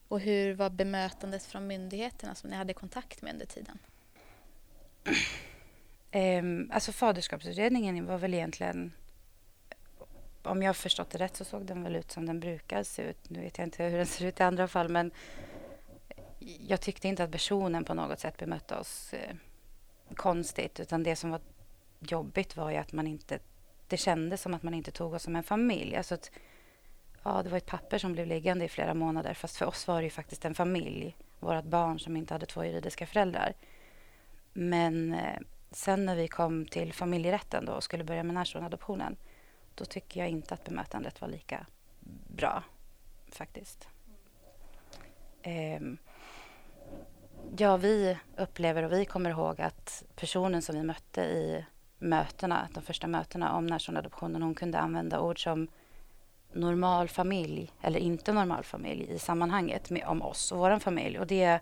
Och 0.09 0.21
hur 0.21 0.55
var 0.55 0.71
bemötandet 0.71 1.45
från 1.45 1.67
myndigheterna 1.67 2.35
som 2.35 2.51
ni 2.51 2.57
hade 2.57 2.75
kontakt 2.75 3.23
med 3.23 3.33
under 3.33 3.47
tiden? 3.47 3.79
um, 6.13 6.71
alltså 6.73 6.93
faderskapsutredningen 6.93 8.07
var 8.07 8.19
väl 8.19 8.35
egentligen 8.35 8.93
om 10.47 10.63
jag 10.63 10.69
har 10.69 10.75
förstått 10.75 11.11
det 11.11 11.19
rätt 11.19 11.37
så 11.37 11.45
såg 11.45 11.67
den 11.67 11.83
väl 11.83 11.97
ut 11.97 12.13
som 12.13 12.27
den 12.27 12.41
brukar 12.41 12.83
se 12.83 13.03
ut. 13.03 13.31
Nu 13.31 13.41
vet 13.41 13.59
jag 13.59 13.67
inte 13.67 13.85
hur 13.85 13.97
den 13.97 14.07
ser 14.07 14.27
ut 14.27 14.41
i 14.41 14.43
andra 14.43 14.69
fall 14.69 14.89
men 14.89 15.11
jag 16.69 16.81
tyckte 16.81 17.09
inte 17.09 17.25
att 17.25 17.33
personen 17.33 17.85
på 17.85 17.95
något 17.95 18.21
sätt 18.21 18.37
bemötte 18.37 18.77
oss 18.77 19.13
eh, 19.13 19.35
konstigt 20.15 20.81
utan 20.81 21.03
det 21.03 21.17
som 21.17 21.31
var 21.31 21.41
jobbigt 21.99 22.57
var 22.57 22.71
ju 22.71 22.77
att 22.77 22.93
man 22.93 23.07
inte 23.07 23.39
det 23.89 23.97
kändes 23.97 24.43
som 24.43 24.55
att 24.55 24.63
man 24.63 24.75
inte 24.75 24.91
tog 24.91 25.15
oss 25.15 25.23
som 25.23 25.37
en 25.37 25.43
familj. 25.43 25.97
Alltså 25.97 26.15
att, 26.15 26.31
ja, 27.23 27.43
det 27.43 27.51
var 27.51 27.57
ett 27.57 27.67
papper 27.67 27.99
som 27.99 28.13
blev 28.13 28.27
liggande 28.27 28.65
i 28.65 28.69
flera 28.69 28.95
månader 28.95 29.35
fast 29.35 29.57
för 29.57 29.67
oss 29.67 29.87
var 29.87 29.97
det 29.97 30.05
ju 30.05 30.11
faktiskt 30.11 30.45
en 30.45 30.55
familj. 30.55 31.17
Vårt 31.41 31.65
barn 31.65 32.01
som 32.01 32.17
inte 32.17 32.35
hade 32.35 32.47
två 32.47 32.65
juridiska 32.65 33.07
föräldrar. 33.07 33.55
Men 34.53 35.15
eh, 35.15 35.39
sen 35.71 36.07
när 36.07 36.17
vi 36.17 36.29
kom 36.29 36.67
till 36.67 36.93
familjerätten 36.93 37.65
då 37.65 37.73
och 37.73 37.85
skulle 37.85 38.05
börja 38.05 38.23
med 38.23 38.35
närståendeadoptionen 38.35 39.17
då 39.75 39.85
tycker 39.85 40.21
jag 40.21 40.29
inte 40.29 40.55
att 40.55 40.65
bemötandet 40.65 41.21
var 41.21 41.29
lika 41.29 41.67
bra 42.27 42.63
faktiskt. 43.29 43.89
Um, 45.47 45.99
ja, 47.57 47.77
vi 47.77 48.19
upplever 48.37 48.83
och 48.83 48.93
vi 48.93 49.05
kommer 49.05 49.31
ihåg 49.31 49.61
att 49.61 50.05
personen 50.17 50.63
som 50.63 50.77
vi 50.77 50.83
mötte 50.83 51.21
i 51.21 51.65
mötena, 51.99 52.69
de 52.75 52.83
första 52.83 53.07
mötena 53.07 53.57
om 53.57 53.67
närståendeadoptionen, 53.67 54.43
hon 54.43 54.55
kunde 54.55 54.79
använda 54.79 55.21
ord 55.21 55.43
som 55.43 55.69
normal 56.53 57.09
familj 57.09 57.73
eller 57.83 57.99
inte 57.99 58.33
normal 58.33 58.65
familj 58.65 59.11
i 59.11 59.19
sammanhanget 59.19 59.91
med, 59.91 60.05
om 60.07 60.23
oss 60.23 60.53
och 60.53 60.59
vår 60.59 60.79
familj. 60.79 61.19
Och 61.19 61.27
det 61.27 61.61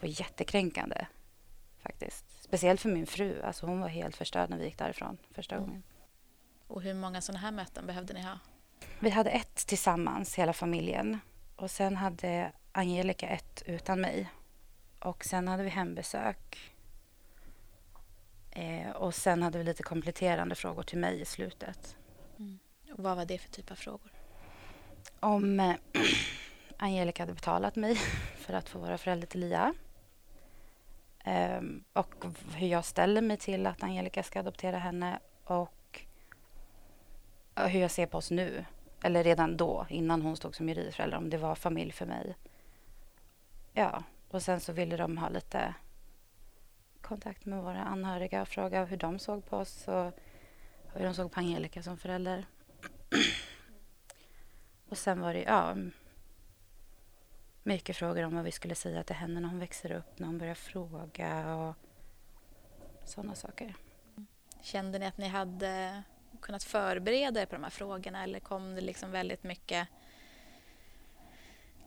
var 0.00 0.08
jättekränkande 0.08 1.06
faktiskt. 1.82 2.42
Speciellt 2.42 2.80
för 2.80 2.88
min 2.88 3.06
fru. 3.06 3.42
Alltså 3.42 3.66
hon 3.66 3.80
var 3.80 3.88
helt 3.88 4.16
förstörd 4.16 4.50
när 4.50 4.58
vi 4.58 4.64
gick 4.64 4.78
därifrån 4.78 5.18
första 5.34 5.54
mm. 5.54 5.66
gången. 5.66 5.82
Och 6.68 6.82
hur 6.82 6.94
många 6.94 7.20
sådana 7.20 7.38
här 7.38 7.52
möten 7.52 7.86
behövde 7.86 8.14
ni 8.14 8.22
ha? 8.22 8.38
Vi 8.98 9.10
hade 9.10 9.30
ett 9.30 9.56
tillsammans, 9.66 10.34
hela 10.34 10.52
familjen. 10.52 11.18
Och 11.56 11.70
sen 11.70 11.96
hade 11.96 12.52
Angelica 12.72 13.28
ett 13.28 13.62
utan 13.66 14.00
mig. 14.00 14.28
Och 15.00 15.24
sen 15.24 15.48
hade 15.48 15.62
vi 15.62 15.68
hembesök. 15.68 16.72
Eh, 18.50 18.90
och 18.90 19.14
sen 19.14 19.42
hade 19.42 19.58
vi 19.58 19.64
lite 19.64 19.82
kompletterande 19.82 20.54
frågor 20.54 20.82
till 20.82 20.98
mig 20.98 21.20
i 21.20 21.24
slutet. 21.24 21.96
Mm. 22.38 22.58
Och 22.92 23.02
vad 23.02 23.16
var 23.16 23.24
det 23.24 23.38
för 23.38 23.50
typ 23.50 23.70
av 23.70 23.74
frågor? 23.74 24.12
Om 25.20 25.60
eh, 25.60 25.74
Angelica 26.76 27.22
hade 27.22 27.34
betalat 27.34 27.76
mig 27.76 27.94
för 28.36 28.54
att 28.54 28.68
få 28.68 28.78
vara 28.78 28.98
förälder 28.98 29.26
till 29.26 29.40
Lia. 29.40 29.74
Eh, 31.24 31.60
och 31.92 32.24
hur 32.54 32.68
jag 32.68 32.84
ställer 32.84 33.22
mig 33.22 33.36
till 33.36 33.66
att 33.66 33.82
Angelica 33.82 34.22
ska 34.22 34.40
adoptera 34.40 34.78
henne 34.78 35.18
och 35.44 35.77
hur 37.66 37.80
jag 37.80 37.90
ser 37.90 38.06
på 38.06 38.18
oss 38.18 38.30
nu. 38.30 38.64
Eller 39.02 39.24
redan 39.24 39.56
då, 39.56 39.86
innan 39.88 40.22
hon 40.22 40.36
stod 40.36 40.56
som 40.56 40.68
juridförälder. 40.68 41.16
om 41.16 41.30
det 41.30 41.38
var 41.38 41.54
familj 41.54 41.92
för 41.92 42.06
mig. 42.06 42.36
Ja, 43.72 44.02
och 44.28 44.42
sen 44.42 44.60
så 44.60 44.72
ville 44.72 44.96
de 44.96 45.18
ha 45.18 45.28
lite 45.28 45.74
kontakt 47.00 47.44
med 47.44 47.62
våra 47.62 47.82
anhöriga 47.84 48.42
och 48.42 48.48
fråga 48.48 48.84
hur 48.84 48.96
de 48.96 49.18
såg 49.18 49.46
på 49.46 49.56
oss 49.56 49.88
och 49.88 50.12
hur 50.94 51.04
de 51.04 51.14
såg 51.14 51.32
på 51.32 51.40
Angelica 51.40 51.82
som 51.82 51.96
förälder. 51.96 52.46
och 54.88 54.98
sen 54.98 55.20
var 55.20 55.34
det 55.34 55.42
ja, 55.42 55.76
mycket 57.62 57.96
frågor 57.96 58.22
om 58.22 58.34
vad 58.34 58.44
vi 58.44 58.52
skulle 58.52 58.74
säga 58.74 59.02
till 59.02 59.16
henne 59.16 59.40
när 59.40 59.48
hon 59.48 59.58
växer 59.58 59.92
upp, 59.92 60.18
när 60.18 60.26
hon 60.26 60.38
börjar 60.38 60.54
fråga 60.54 61.56
och 61.56 61.74
sådana 63.04 63.34
saker. 63.34 63.74
Kände 64.62 64.98
ni 64.98 65.06
att 65.06 65.18
ni 65.18 65.28
hade 65.28 66.02
kunnat 66.40 66.64
förbereda 66.64 67.42
er 67.42 67.46
på 67.46 67.54
de 67.54 67.62
här 67.62 67.70
frågorna 67.70 68.22
eller 68.22 68.40
kom 68.40 68.74
det 68.74 68.80
liksom 68.80 69.10
väldigt 69.10 69.44
mycket 69.44 69.88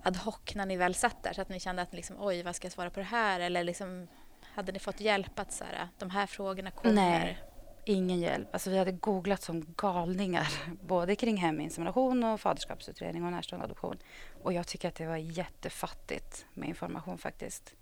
ad 0.03 0.17
hoc 0.17 0.55
när 0.55 0.65
ni 0.65 0.77
väl 0.77 0.96
satt 0.96 1.24
där 1.24 1.34
så 1.34 1.41
att 1.41 1.50
ni 1.50 1.60
kände 1.60 1.81
att 1.81 1.93
liksom, 1.93 2.15
oj, 2.20 2.43
vad 2.43 2.55
ska 2.55 2.65
jag 2.65 2.72
svara 2.72 2.89
på 2.89 3.00
det 3.00 3.05
här? 3.05 3.39
Eller 3.39 3.63
liksom, 3.63 4.08
hade 4.43 4.72
ni 4.72 4.79
fått 4.79 5.00
hjälp 5.00 5.39
att 5.39 5.51
så 5.51 5.63
här, 5.63 5.88
de 6.00 6.10
här 6.10 6.27
frågorna 6.27 6.72
kommer? 6.72 6.93
Nej, 6.93 7.38
ingen 7.86 8.20
hjälp. 8.20 8.48
Alltså, 8.53 8.70
vi 8.70 8.77
hade 8.77 8.91
googlat 8.91 9.41
som 9.41 9.65
galningar, 9.77 10.48
både 10.81 11.15
kring 11.15 11.38
heminsemination 11.38 12.24
och 12.24 12.41
faderskapsutredning 12.41 13.25
och 13.25 13.31
närståendeadoption. 13.31 13.98
Och 14.43 14.53
jag 14.53 14.67
tycker 14.67 14.88
att 14.88 14.96
det 14.96 15.08
var 15.08 15.17
jättefattigt 15.17 16.46
med 16.53 16.70
information 16.70 17.17
faktiskt. 17.17 17.74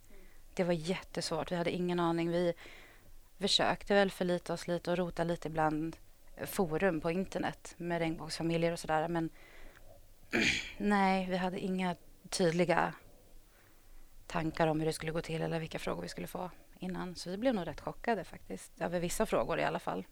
Det 0.53 0.63
var 0.63 0.73
jättesvårt. 0.73 1.51
Vi 1.51 1.55
hade 1.55 1.71
ingen 1.71 1.99
aning. 1.99 2.31
Vi 2.31 2.53
försökte 3.39 3.93
väl 3.93 4.11
förlita 4.11 4.53
oss 4.53 4.67
lite 4.67 4.91
och 4.91 4.97
rota 4.97 5.23
lite 5.23 5.47
ibland 5.47 5.97
forum 6.45 7.01
på 7.01 7.11
internet 7.11 7.73
med 7.77 7.99
regnbågsfamiljer 7.99 8.71
och 8.71 8.79
sådär. 8.79 9.07
Men 9.07 9.29
nej, 10.77 11.27
vi 11.29 11.37
hade 11.37 11.59
inga 11.59 11.95
tydliga 12.29 12.93
tankar 14.27 14.67
om 14.67 14.79
hur 14.79 14.87
det 14.87 14.93
skulle 14.93 15.11
gå 15.11 15.21
till 15.21 15.41
eller 15.41 15.59
vilka 15.59 15.79
frågor 15.79 16.01
vi 16.01 16.09
skulle 16.09 16.27
få 16.27 16.51
innan. 16.79 17.15
Så 17.15 17.29
vi 17.29 17.37
blev 17.37 17.55
nog 17.55 17.67
rätt 17.67 17.81
chockade 17.81 18.23
faktiskt, 18.23 18.81
över 18.81 18.99
vissa 18.99 19.25
frågor 19.25 19.59
i 19.59 19.63
alla 19.63 19.79
fall. 19.79 20.05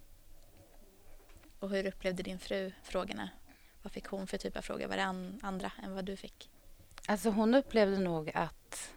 Och 1.59 1.69
hur 1.69 1.87
upplevde 1.87 2.23
din 2.23 2.39
fru 2.39 2.71
frågorna? 2.83 3.29
Vad 3.81 3.91
fick 3.91 4.05
hon 4.05 4.27
för 4.27 4.37
typ 4.37 4.57
av 4.57 4.61
frågor? 4.61 4.87
Var 4.87 4.95
det 4.95 5.03
an 5.03 5.39
andra 5.43 5.71
än 5.83 5.95
vad 5.95 6.05
du 6.05 6.15
fick? 6.15 6.49
Alltså 7.07 7.29
hon 7.29 7.55
upplevde 7.55 7.99
nog 7.99 8.31
att, 8.33 8.93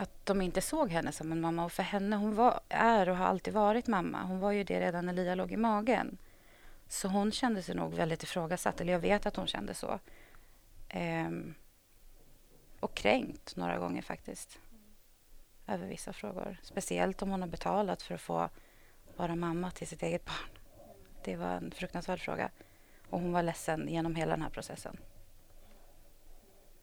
att 0.00 0.26
de 0.26 0.42
inte 0.42 0.60
såg 0.60 0.90
henne 0.90 1.12
som 1.12 1.32
en 1.32 1.40
mamma. 1.40 1.64
Och 1.64 1.72
för 1.72 1.82
henne, 1.82 2.16
hon 2.16 2.34
var, 2.34 2.60
är 2.68 3.08
och 3.08 3.16
har 3.16 3.26
alltid 3.26 3.54
varit 3.54 3.86
mamma. 3.86 4.22
Hon 4.22 4.40
var 4.40 4.52
ju 4.52 4.64
det 4.64 4.80
redan 4.80 5.06
när 5.06 5.12
Lia 5.12 5.34
låg 5.34 5.52
i 5.52 5.56
magen. 5.56 6.18
Så 6.88 7.08
hon 7.08 7.32
kände 7.32 7.62
sig 7.62 7.74
nog 7.74 7.94
väldigt 7.94 8.22
ifrågasatt, 8.22 8.80
eller 8.80 8.92
jag 8.92 9.00
vet 9.00 9.26
att 9.26 9.36
hon 9.36 9.46
kände 9.46 9.74
så. 9.74 9.98
Ehm, 10.88 11.54
och 12.80 12.94
kränkt 12.94 13.56
några 13.56 13.78
gånger 13.78 14.02
faktiskt. 14.02 14.58
Över 15.66 15.86
vissa 15.86 16.12
frågor. 16.12 16.56
Speciellt 16.62 17.22
om 17.22 17.30
hon 17.30 17.40
har 17.40 17.48
betalat 17.48 18.02
för 18.02 18.14
att 18.14 18.20
få 18.20 18.48
vara 19.16 19.36
mamma 19.36 19.70
till 19.70 19.86
sitt 19.86 20.02
eget 20.02 20.24
barn. 20.24 20.50
Det 21.24 21.36
var 21.36 21.50
en 21.50 21.70
fruktansvärd 21.70 22.20
fråga. 22.20 22.50
Och 23.10 23.20
hon 23.20 23.32
var 23.32 23.42
ledsen 23.42 23.88
genom 23.88 24.14
hela 24.14 24.30
den 24.30 24.42
här 24.42 24.50
processen. 24.50 24.98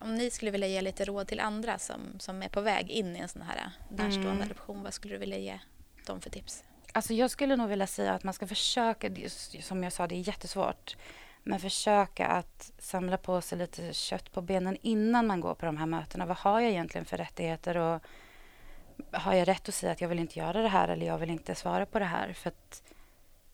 Om 0.06 0.16
ni 0.16 0.30
skulle 0.30 0.52
vilja 0.52 0.68
ge 0.68 0.82
lite 0.82 1.06
råd 1.06 1.28
till 1.28 1.40
andra 1.40 1.78
som, 1.78 2.00
som 2.20 2.44
är 2.44 2.50
på 2.50 2.62
väg 2.62 2.90
in 2.92 3.16
i 3.16 3.20
en 3.20 3.28
sån 3.28 3.42
här 3.42 3.72
närstående 3.90 4.32
mm. 4.32 4.42
adoption, 4.42 4.84
vad 4.84 4.94
skulle 4.94 5.14
du 5.14 5.18
vilja 5.18 5.38
ge 5.38 5.60
dem 6.06 6.22
för 6.22 6.30
tips? 6.30 6.64
Alltså 6.92 7.14
jag 7.14 7.32
skulle 7.32 7.56
nog 7.56 7.70
vilja 7.70 7.88
säga 7.88 8.14
att 8.14 8.24
man 8.24 8.34
ska 8.34 8.48
försöka, 8.48 9.10
som 9.62 9.84
jag 9.84 9.94
sa, 9.94 10.08
det 10.08 10.16
är 10.16 10.28
jättesvårt. 10.28 10.98
Men 11.44 11.60
försöka 11.60 12.28
att 12.28 12.72
samla 12.78 13.18
på 13.18 13.42
sig 13.42 13.58
lite 13.58 13.94
kött 13.94 14.32
på 14.32 14.42
benen 14.42 14.78
innan 14.82 15.28
man 15.28 15.42
går 15.42 15.56
på 15.56 15.66
de 15.66 15.78
här 15.78 15.86
mötena. 15.86 16.26
Vad 16.26 16.38
har 16.38 16.60
jag 16.60 16.72
egentligen 16.72 17.06
för 17.06 17.18
rättigheter? 17.18 17.78
Och 17.78 18.02
har 19.12 19.34
jag 19.34 19.48
rätt 19.48 19.70
att 19.70 19.76
säga 19.76 19.92
att 19.92 20.02
jag 20.02 20.10
vill 20.10 20.20
inte 20.20 20.40
göra 20.40 20.62
det 20.62 20.70
här 20.70 20.88
eller 20.88 21.06
jag 21.06 21.18
vill 21.18 21.30
inte 21.30 21.56
svara 21.56 21.86
på 21.86 22.00
det 22.00 22.06
här? 22.06 22.34
För 22.34 22.52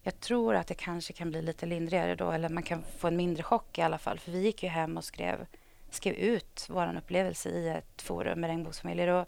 jag 0.02 0.20
tror 0.20 0.56
att 0.56 0.68
det 0.68 0.74
kanske 0.74 1.14
kan 1.14 1.30
bli 1.30 1.42
lite 1.42 1.66
lindrigare 1.66 2.16
då 2.16 2.32
eller 2.32 2.50
man 2.50 2.64
kan 2.64 2.84
få 2.98 3.08
en 3.08 3.18
mindre 3.18 3.44
chock 3.44 3.78
i 3.78 3.82
alla 3.82 3.98
fall. 3.98 4.20
För 4.20 4.32
vi 4.32 4.42
gick 4.42 4.64
ju 4.64 4.70
hem 4.70 4.98
och 4.98 5.04
skrev, 5.04 5.46
skrev 5.92 6.16
ut 6.16 6.66
vår 6.70 6.98
upplevelse 6.98 7.50
i 7.50 7.70
ett 7.70 8.02
forum 8.02 8.40
med 8.42 8.48
regnbågsfamiljer. 8.48 9.08
Och 9.08 9.28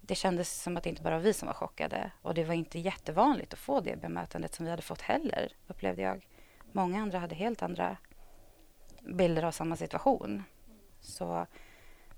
det 0.00 0.14
kändes 0.14 0.62
som 0.62 0.76
att 0.76 0.82
det 0.82 0.90
inte 0.90 1.02
bara 1.02 1.16
var 1.16 1.22
vi 1.22 1.32
som 1.32 1.46
var 1.46 1.54
chockade. 1.54 2.10
Och 2.22 2.34
det 2.34 2.44
var 2.44 2.54
inte 2.54 2.78
jättevanligt 2.78 3.52
att 3.52 3.58
få 3.58 3.80
det 3.80 4.00
bemötandet 4.00 4.54
som 4.54 4.64
vi 4.64 4.70
hade 4.70 4.82
fått 4.82 5.00
heller, 5.00 5.52
upplevde 5.66 6.02
jag. 6.02 6.26
Många 6.72 7.02
andra 7.02 7.18
hade 7.18 7.34
helt 7.34 7.62
andra 7.62 7.96
bilder 9.00 9.42
av 9.42 9.52
samma 9.52 9.76
situation. 9.76 10.44
Så 11.00 11.46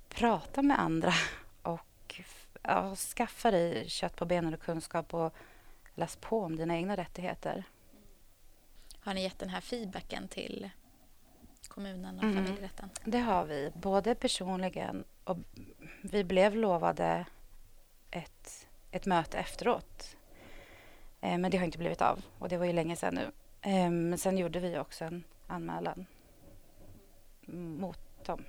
prata 0.08 0.62
med 0.62 0.80
andra 0.80 1.12
och 1.62 2.20
ja, 2.62 2.96
skaffa 2.96 3.50
dig 3.50 3.88
kött 3.88 4.16
på 4.16 4.24
benen 4.24 4.54
och 4.54 4.60
kunskap 4.60 5.14
och 5.14 5.34
läs 5.94 6.16
på 6.16 6.40
om 6.40 6.56
dina 6.56 6.76
egna 6.76 6.96
rättigheter. 6.96 7.64
Har 9.00 9.14
ni 9.14 9.22
gett 9.22 9.38
den 9.38 9.48
här 9.48 9.60
feedbacken 9.60 10.28
till 10.28 10.70
kommunen 11.68 12.18
och 12.18 12.24
mm. 12.24 12.36
familjerätten? 12.36 12.90
Det 13.04 13.18
har 13.18 13.44
vi, 13.44 13.72
både 13.74 14.14
personligen 14.14 15.04
och 15.24 15.38
vi 16.02 16.24
blev 16.24 16.56
lovade 16.56 17.26
ett, 18.10 18.66
ett 18.90 19.06
möte 19.06 19.38
efteråt. 19.38 20.16
Eh, 21.20 21.38
men 21.38 21.50
det 21.50 21.56
har 21.56 21.64
inte 21.64 21.78
blivit 21.78 22.02
av 22.02 22.24
och 22.38 22.48
det 22.48 22.56
var 22.56 22.66
ju 22.66 22.72
länge 22.72 22.96
sedan 22.96 23.14
nu. 23.14 23.30
Eh, 23.60 23.90
men 23.90 24.18
sen 24.18 24.38
gjorde 24.38 24.60
vi 24.60 24.78
också 24.78 25.04
en 25.04 25.24
anmälan 25.46 26.06
mot 27.78 28.26
dem. 28.26 28.44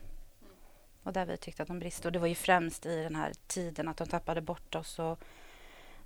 Och 1.03 1.13
där 1.13 1.25
vi 1.25 1.37
tyckte 1.37 1.61
att 1.61 1.67
de 1.67 1.79
brister. 1.79 2.09
Och 2.09 2.11
det 2.11 2.19
var 2.19 2.27
ju 2.27 2.35
främst 2.35 2.85
i 2.85 3.03
den 3.03 3.15
här 3.15 3.31
tiden 3.47 3.87
att 3.87 3.97
de 3.97 4.07
tappade 4.07 4.41
bort 4.41 4.75
oss 4.75 4.99
och 4.99 5.19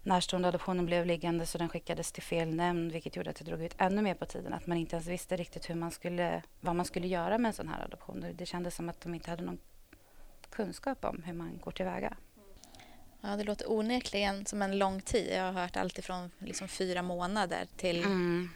närståendeadoptionen 0.04 0.86
blev 0.86 1.06
liggande 1.06 1.46
så 1.46 1.58
den 1.58 1.70
skickades 1.70 2.12
till 2.12 2.24
fel 2.24 2.56
nämnd 2.56 2.92
vilket 2.92 3.16
gjorde 3.16 3.30
att 3.30 3.36
det 3.36 3.46
drog 3.46 3.64
ut 3.64 3.76
ännu 3.78 4.02
mer 4.02 4.14
på 4.14 4.26
tiden. 4.26 4.54
Att 4.54 4.68
man 4.68 4.78
inte 4.78 4.96
ens 4.96 5.08
visste 5.08 5.38
riktigt 5.38 5.70
hur 5.70 5.76
man 5.76 5.92
skulle, 5.92 6.44
vad 6.60 6.76
man 6.76 6.86
skulle 6.86 7.08
göra 7.08 7.38
med 7.38 7.50
en 7.50 7.54
sån 7.54 7.68
här 7.68 7.84
adoption. 7.86 8.26
Det 8.36 8.46
kändes 8.46 8.76
som 8.76 8.90
att 8.90 9.02
de 9.02 9.16
inte 9.16 9.30
hade 9.30 9.44
någon 9.44 9.60
kunskap 10.50 11.06
om 11.06 11.24
hur 11.24 11.34
man 11.34 11.60
går 11.64 11.72
tillväga. 11.72 12.18
Ja, 13.22 13.36
det 13.36 13.44
låter 13.44 13.72
onekligen 13.72 14.46
som 14.46 14.62
en 14.62 14.78
lång 14.78 15.02
tid. 15.02 15.34
Jag 15.34 15.44
har 15.44 15.62
hört 15.62 15.78
allt 15.78 16.00
ifrån 16.00 16.32
liksom 16.40 16.68
fyra 16.68 17.02
månader 17.02 17.68
till... 17.78 18.04
Mm. 18.04 18.50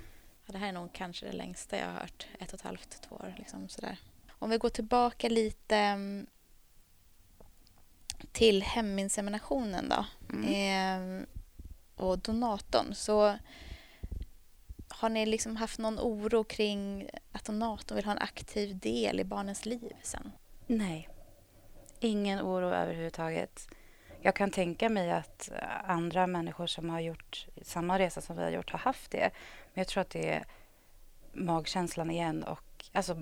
Ja, 0.46 0.52
det 0.52 0.58
här 0.58 0.68
är 0.68 0.72
nog 0.72 0.94
kanske 0.94 1.26
det 1.26 1.32
längsta 1.32 1.78
jag 1.78 1.86
har 1.86 1.94
hört. 1.94 2.28
Ett 2.40 2.54
och 2.54 2.60
ett 2.60 2.66
halvt, 2.66 3.02
två 3.02 3.16
år. 3.16 3.36
Liksom, 3.38 3.70
sådär. 3.70 3.98
Om 4.30 4.50
vi 4.50 4.58
går 4.58 4.70
tillbaka 4.70 5.30
lite 5.30 5.76
mm, 5.76 6.28
till 8.34 8.64
heminseminationen 8.64 9.90
då. 9.90 10.06
Mm. 10.34 11.22
Eh, 11.22 11.28
och 11.96 12.20
donatorn. 12.20 12.96
Så 12.96 13.38
har 14.88 15.10
ni 15.10 15.26
liksom 15.26 15.56
haft 15.56 15.80
någon 15.80 16.00
oro 16.00 16.44
kring 16.44 17.10
att 17.32 17.46
donatorn 17.46 17.96
vill 17.96 18.06
ha 18.06 18.12
en 18.12 18.18
aktiv 18.18 18.78
del 18.78 19.20
i 19.20 19.24
barnens 19.24 19.66
liv 19.66 19.94
sen? 20.02 20.32
Nej. 20.68 21.10
Ingen 22.00 22.42
oro 22.42 22.68
överhuvudtaget. 22.68 23.68
Jag 24.22 24.36
kan 24.36 24.52
tänka 24.52 24.90
mig 24.90 25.12
att 25.12 25.52
andra 25.86 26.28
människor 26.28 26.68
som 26.68 26.90
har 26.90 27.00
gjort 27.00 27.48
samma 27.62 28.00
resa 28.00 28.22
som 28.22 28.36
vi 28.36 28.44
har 28.44 28.50
gjort 28.50 28.72
har 28.72 28.80
haft 28.80 29.12
det. 29.12 29.32
Men 29.74 29.82
jag 29.82 29.88
tror 29.88 30.02
att 30.02 30.10
det 30.10 30.30
är 30.30 30.46
magkänslan 31.34 32.12
igen 32.12 32.44
och 32.44 32.86
alltså 32.92 33.18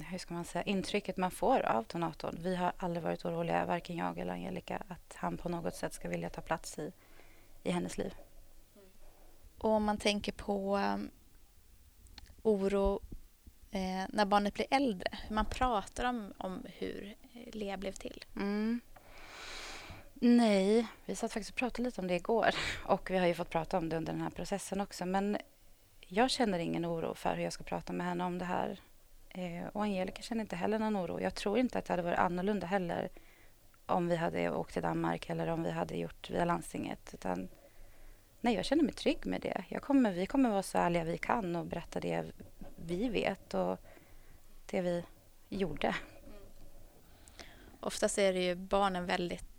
hur 0.00 0.18
ska 0.18 0.34
man 0.34 0.44
säga, 0.44 0.62
intrycket 0.62 1.16
man 1.16 1.30
får 1.30 1.60
av 1.60 1.84
donatorn. 1.84 2.36
Vi 2.40 2.56
har 2.56 2.72
aldrig 2.76 3.02
varit 3.02 3.24
oroliga, 3.24 3.66
varken 3.66 3.96
jag 3.96 4.18
eller 4.18 4.32
Angelica, 4.32 4.82
att 4.88 5.14
han 5.16 5.36
på 5.36 5.48
något 5.48 5.74
sätt 5.74 5.94
ska 5.94 6.08
vilja 6.08 6.30
ta 6.30 6.40
plats 6.40 6.78
i, 6.78 6.92
i 7.62 7.70
hennes 7.70 7.98
liv. 7.98 8.14
Och 9.58 9.70
om 9.70 9.84
man 9.84 9.96
tänker 9.98 10.32
på 10.32 10.76
um, 10.76 11.10
oro 12.42 13.00
eh, 13.70 14.04
när 14.08 14.24
barnet 14.24 14.54
blir 14.54 14.66
äldre, 14.70 15.18
hur 15.28 15.34
man 15.34 15.46
pratar 15.46 16.04
om, 16.04 16.32
om 16.38 16.66
hur 16.78 17.14
Lea 17.52 17.76
blev 17.76 17.92
till? 17.92 18.24
Mm. 18.36 18.80
Nej, 20.14 20.86
vi 21.04 21.14
satt 21.14 21.32
faktiskt 21.32 21.50
och 21.50 21.56
pratade 21.56 21.82
lite 21.82 22.00
om 22.00 22.06
det 22.06 22.14
igår 22.14 22.54
och 22.84 23.10
vi 23.10 23.18
har 23.18 23.26
ju 23.26 23.34
fått 23.34 23.50
prata 23.50 23.78
om 23.78 23.88
det 23.88 23.96
under 23.96 24.12
den 24.12 24.22
här 24.22 24.30
processen 24.30 24.80
också. 24.80 25.06
Men 25.06 25.36
jag 26.00 26.30
känner 26.30 26.58
ingen 26.58 26.86
oro 26.86 27.14
för 27.14 27.34
hur 27.34 27.42
jag 27.42 27.52
ska 27.52 27.64
prata 27.64 27.92
med 27.92 28.06
henne 28.06 28.24
om 28.24 28.38
det 28.38 28.44
här. 28.44 28.80
Eh, 29.30 29.66
och 29.72 29.82
Angelica 29.82 30.22
känner 30.22 30.40
inte 30.40 30.56
heller 30.56 30.78
någon 30.78 30.96
oro. 30.96 31.20
Jag 31.20 31.34
tror 31.34 31.58
inte 31.58 31.78
att 31.78 31.84
det 31.84 31.92
hade 31.92 32.02
varit 32.02 32.18
annorlunda 32.18 32.66
heller 32.66 33.08
om 33.86 34.08
vi 34.08 34.16
hade 34.16 34.50
åkt 34.50 34.72
till 34.72 34.82
Danmark 34.82 35.30
eller 35.30 35.46
om 35.46 35.62
vi 35.62 35.70
hade 35.70 35.96
gjort 35.96 36.30
via 36.30 36.44
landstinget. 36.44 37.14
Utan, 37.14 37.48
nej, 38.40 38.54
jag 38.54 38.64
känner 38.64 38.84
mig 38.84 38.92
trygg 38.92 39.26
med 39.26 39.40
det. 39.40 39.64
Jag 39.68 39.82
kommer, 39.82 40.12
vi 40.12 40.26
kommer 40.26 40.50
vara 40.50 40.62
så 40.62 40.78
ärliga 40.78 41.04
vi 41.04 41.18
kan 41.18 41.56
och 41.56 41.66
berätta 41.66 42.00
det 42.00 42.24
vi 42.76 43.08
vet 43.08 43.54
och 43.54 43.78
det 44.66 44.80
vi 44.80 45.04
gjorde. 45.48 45.94
Oftast 47.80 48.18
är 48.18 48.32
det 48.32 48.44
ju 48.44 48.54
barnen 48.54 49.06
väldigt 49.06 49.49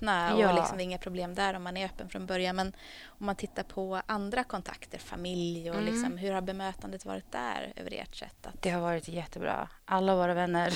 öppna 0.00 0.40
ja. 0.40 0.48
och 0.48 0.54
liksom 0.54 0.80
inga 0.80 0.98
problem 0.98 1.34
där 1.34 1.54
om 1.54 1.62
man 1.62 1.76
är 1.76 1.86
öppen 1.86 2.08
från 2.08 2.26
början. 2.26 2.56
Men 2.56 2.72
om 3.06 3.26
man 3.26 3.36
tittar 3.36 3.62
på 3.62 4.02
andra 4.06 4.44
kontakter, 4.44 4.98
familj 4.98 5.70
och 5.70 5.76
mm. 5.76 5.94
liksom, 5.94 6.18
hur 6.18 6.32
har 6.32 6.40
bemötandet 6.40 7.04
varit 7.04 7.32
där 7.32 7.72
över 7.76 7.92
ert 7.92 8.14
sätt? 8.14 8.46
Att... 8.46 8.62
Det 8.62 8.70
har 8.70 8.80
varit 8.80 9.08
jättebra. 9.08 9.68
Alla 9.84 10.16
våra 10.16 10.34
vänner 10.34 10.72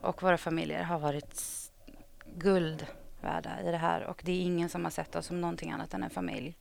och 0.00 0.22
våra 0.22 0.38
familjer 0.38 0.82
har 0.82 0.98
varit 0.98 1.42
guld 2.34 2.86
värda 3.20 3.60
i 3.62 3.70
det 3.70 3.76
här 3.76 4.04
och 4.04 4.22
det 4.24 4.32
är 4.32 4.40
ingen 4.40 4.68
som 4.68 4.84
har 4.84 4.90
sett 4.90 5.16
oss 5.16 5.26
som 5.26 5.40
någonting 5.40 5.70
annat 5.70 5.94
än 5.94 6.02
en 6.02 6.10
familj. 6.10 6.56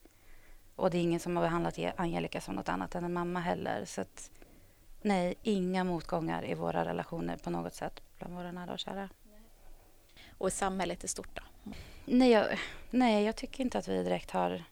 Och 0.75 0.91
det 0.91 0.97
är 0.97 1.01
ingen 1.01 1.19
som 1.19 1.35
har 1.35 1.43
behandlat 1.43 1.79
Angelica 1.97 2.41
som 2.41 2.55
något 2.55 2.69
annat 2.69 2.95
än 2.95 3.03
en 3.03 3.13
mamma 3.13 3.39
heller. 3.39 3.85
Så 3.85 4.01
att, 4.01 4.31
nej, 5.01 5.35
inga 5.43 5.83
motgångar 5.83 6.45
i 6.45 6.53
våra 6.53 6.85
relationer 6.85 7.37
på 7.37 7.49
något 7.49 7.73
sätt 7.73 8.01
bland 8.17 8.35
våra 8.35 8.51
nära 8.51 8.73
och 8.73 8.79
kära. 8.79 9.09
Och 10.37 10.53
samhället 10.53 11.03
i 11.03 11.07
stort 11.07 11.29
då? 11.33 11.71
Nej 12.05 12.31
jag, 12.31 12.59
nej, 12.89 13.25
jag 13.25 13.35
tycker 13.35 13.63
inte 13.63 13.77
att 13.77 13.87
vi 13.87 14.03
direkt 14.03 14.31
har 14.31 14.63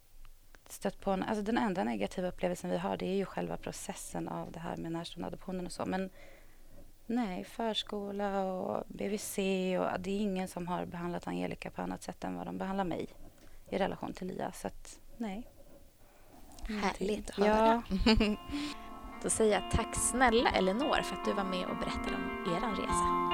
stött 0.70 1.00
på... 1.00 1.12
En, 1.12 1.24
alltså 1.24 1.44
den 1.44 1.58
enda 1.58 1.84
negativa 1.84 2.28
upplevelsen 2.28 2.70
vi 2.70 2.78
har 2.78 2.98
det 2.98 3.06
är 3.06 3.16
ju 3.16 3.26
själva 3.26 3.58
processen 3.58 4.28
av 4.28 4.52
det 4.52 4.60
här 4.60 4.78
med 4.78 4.92
närståendeadoptionen 4.92 5.66
och 5.66 5.72
så. 5.72 5.86
Men 5.86 6.10
nej, 7.06 7.44
förskola 7.44 8.44
och 8.44 8.84
BVC 8.88 9.38
och 9.80 10.00
det 10.00 10.12
är 10.12 10.20
ingen 10.20 10.48
som 10.48 10.68
har 10.68 10.86
behandlat 10.86 11.28
Angelica 11.28 11.70
på 11.70 11.82
annat 11.82 12.04
sätt 12.04 12.24
än 12.24 12.36
vad 12.36 12.48
de 12.48 12.58
behandlar 12.58 12.86
mig 12.86 13.08
i 13.70 13.78
relation 13.78 14.14
till 14.14 14.28
Lia. 14.28 14.52
Så 14.52 14.68
att, 14.68 15.00
nej. 15.18 15.48
Härligt 16.68 17.30
att 17.30 17.36
höra. 17.36 17.84
Ja. 17.90 18.16
Då 19.24 19.30
säger 19.30 19.62
jag 19.62 19.72
tack 19.72 19.96
snälla 19.96 20.50
Elinor 20.50 21.02
för 21.02 21.16
att 21.16 21.26
du 21.26 21.34
var 21.34 21.44
med 21.44 21.66
och 21.66 21.78
berättade 21.78 22.16
om 22.16 22.54
er 22.56 22.82
resa. 22.82 23.33